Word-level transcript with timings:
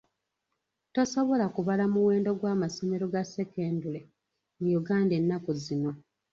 Tosobola 0.93 1.45
kubala 1.55 1.83
muwendo 1.93 2.29
gw'amasomero 2.39 3.05
ga 3.13 3.23
ssekondale 3.25 3.99
mu 4.59 4.67
Uganda 4.81 5.13
ennaku 5.19 5.51
zino. 5.63 5.91